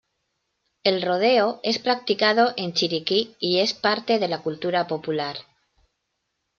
El 0.83 1.03
rodeo 1.03 1.59
es 1.61 1.77
practicado 1.77 2.55
en 2.57 2.73
Chiriquí 2.73 3.35
y 3.39 3.59
es 3.59 3.75
parte 3.75 4.17
de 4.17 4.27
la 4.27 4.41
cultura 4.41 4.87
popular. 4.87 5.37